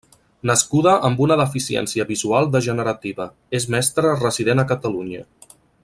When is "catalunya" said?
4.73-5.27